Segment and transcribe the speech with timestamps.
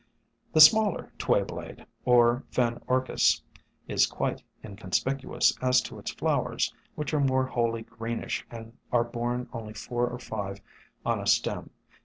[0.51, 3.43] The smaller Twayblade, or Fen Orchis,
[3.87, 7.83] is quite SOME HUMBLE ORCHIDS 139 inconspicuous as to its flowers, which are more wholly
[7.83, 10.59] greenish and are borne only four or five
[11.05, 11.69] on a stem.